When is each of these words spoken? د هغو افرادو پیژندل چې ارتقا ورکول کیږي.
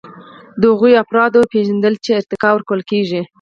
د 0.59 0.61
هغو 0.73 0.87
افرادو 1.03 1.49
پیژندل 1.51 1.93
چې 2.03 2.09
ارتقا 2.19 2.49
ورکول 2.53 2.81
کیږي. 2.91 3.21